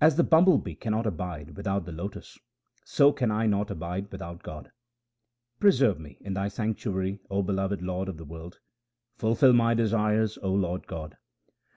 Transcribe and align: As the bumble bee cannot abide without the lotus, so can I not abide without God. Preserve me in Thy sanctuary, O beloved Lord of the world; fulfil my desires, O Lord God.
As 0.00 0.16
the 0.16 0.24
bumble 0.24 0.58
bee 0.58 0.74
cannot 0.74 1.06
abide 1.06 1.56
without 1.56 1.84
the 1.84 1.92
lotus, 1.92 2.36
so 2.82 3.12
can 3.12 3.30
I 3.30 3.46
not 3.46 3.70
abide 3.70 4.10
without 4.10 4.42
God. 4.42 4.72
Preserve 5.60 6.00
me 6.00 6.18
in 6.20 6.34
Thy 6.34 6.48
sanctuary, 6.48 7.20
O 7.30 7.42
beloved 7.44 7.80
Lord 7.80 8.08
of 8.08 8.16
the 8.16 8.24
world; 8.24 8.58
fulfil 9.18 9.52
my 9.52 9.72
desires, 9.74 10.36
O 10.42 10.52
Lord 10.52 10.88
God. 10.88 11.16